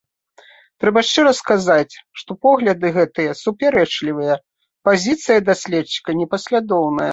[0.83, 4.41] Трэба шчыра сказаць, што погляды гэтыя супярэчлівыя,
[4.91, 7.09] пазіцыя даследчыка непаслядоўная.